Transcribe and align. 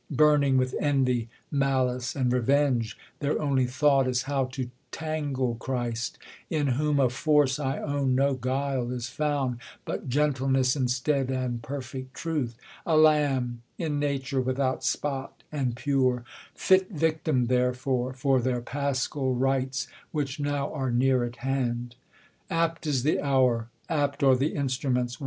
Burning 0.09 0.57
with 0.57 0.73
envy, 0.79 1.29
malice, 1.51 2.15
and 2.15 2.31
revenge^ 2.31 2.95
Their 3.19 3.39
only 3.39 3.65
t}>(5ught 3.65 4.07
is 4.07 4.23
how 4.23 4.45
to 4.45 4.71
tangle 4.91 5.53
Christ, 5.53 6.17
In 6.49 6.69
whom 6.69 6.99
of 6.99 7.13
force 7.13 7.59
I 7.59 7.77
own 7.77 8.15
no 8.15 8.33
guile 8.33 8.89
is 8.91 9.09
found, 9.09 9.57
But 9.85 10.09
gentleness 10.09 10.75
instead, 10.75 11.29
and 11.29 11.61
perfect 11.61 12.15
truth; 12.15 12.57
A 12.83 12.95
iamb 12.95 13.57
in 13.77 13.99
nature 13.99 14.41
without 14.41 14.83
spot 14.83 15.43
and 15.51 15.75
pure; 15.75 16.23
Fit 16.55 16.89
victim 16.89 17.45
therefore 17.45 18.13
for 18.13 18.41
their 18.41 18.59
Paschal 18.61 19.35
rites, 19.35 19.85
Which 20.11 20.39
now 20.39 20.69
rsre 20.69 20.95
near 20.95 21.23
at 21.23 21.35
hand: 21.35 21.93
apt 22.49 22.87
is 22.87 23.03
the 23.03 23.21
hour, 23.21 23.69
Apt 23.87 24.23
are 24.23 24.35
the 24.35 24.53
instrumCxits. 24.55 25.19